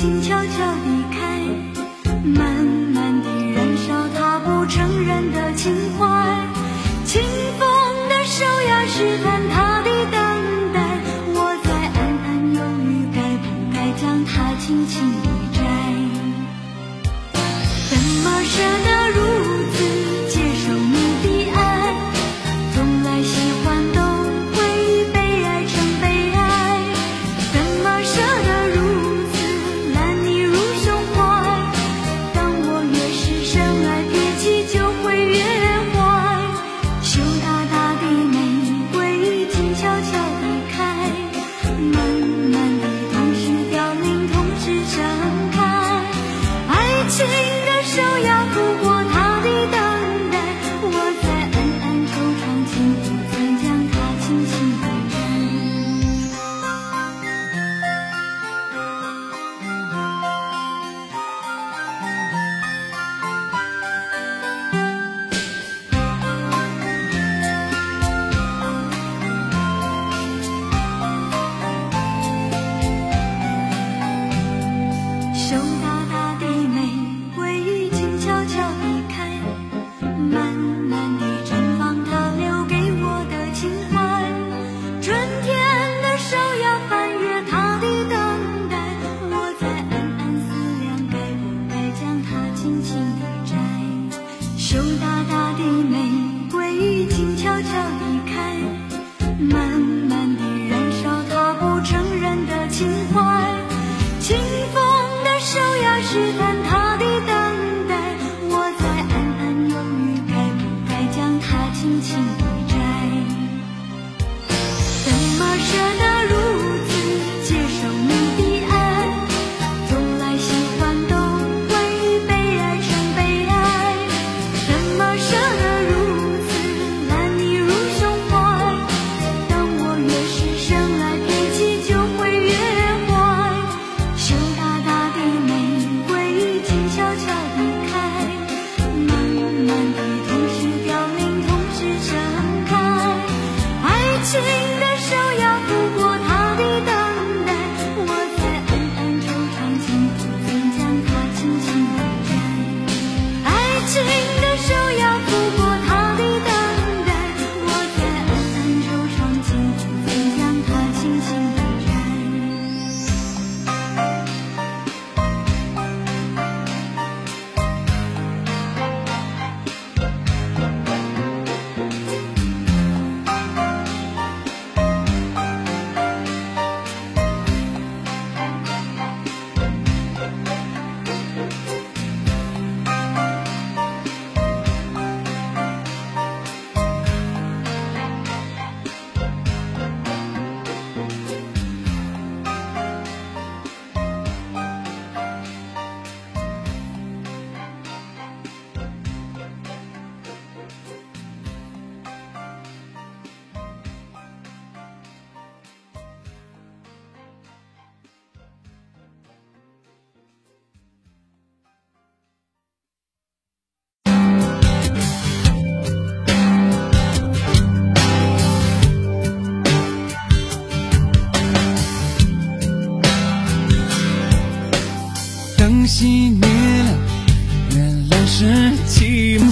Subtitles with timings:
[0.00, 1.42] 静悄悄地开
[2.22, 2.57] 慢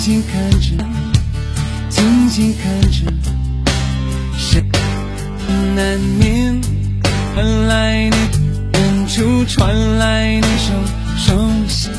[0.07, 0.69] 静静看着
[1.89, 3.13] 静静看着
[4.39, 4.63] 谁
[5.75, 6.61] 难免
[7.35, 8.17] 盼来你
[8.73, 10.73] 远处传来那首
[11.17, 11.97] 熟悉的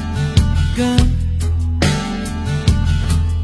[0.78, 0.82] 歌？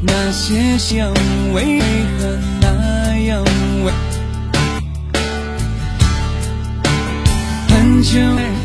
[0.00, 1.12] 那些香
[1.52, 1.80] 味为
[2.18, 3.44] 何那样
[3.84, 3.92] 味
[7.68, 8.18] 很久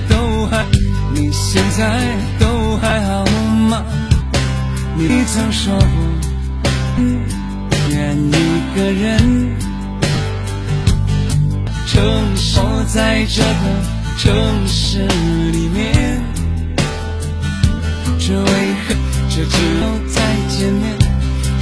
[0.08, 0.66] 都还
[1.14, 2.00] 你现在
[2.40, 2.49] 都
[5.02, 5.88] 你曾说过
[7.90, 9.56] 愿一个人
[11.88, 13.48] 承受在这个
[14.18, 15.00] 城市
[15.54, 16.22] 里面
[18.20, 18.96] 这为何
[19.30, 20.98] 这只有再见面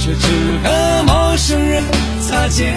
[0.00, 0.26] 却只
[0.64, 1.80] 和陌生人
[2.20, 2.74] 擦肩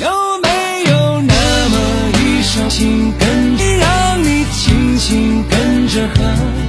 [0.00, 0.08] 有
[0.42, 1.78] 没有那么
[2.18, 3.71] 一首情歌
[5.02, 6.62] 心跟着和